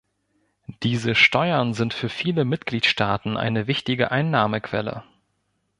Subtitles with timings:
[0.81, 5.03] Diese Steuern sind für viele Mitgliedstaaten eine wichtige Einnahmequelle.